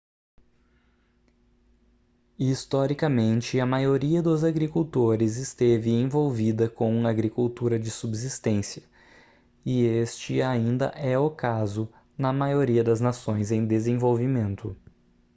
historicamente 2.39 3.59
a 3.59 3.67
maioria 3.67 4.19
dos 4.19 4.43
agricultores 4.43 5.37
esteve 5.37 5.91
envolvida 5.91 6.67
com 6.67 7.05
agricultura 7.05 7.77
de 7.77 7.91
subsistência 7.91 8.81
e 9.63 9.83
este 9.83 10.41
ainda 10.41 10.87
é 10.95 11.19
o 11.19 11.29
caso 11.29 11.87
na 12.17 12.33
maioria 12.33 12.83
das 12.83 12.99
nações 12.99 13.51
em 13.51 13.67
desenvolvimento 13.67 14.75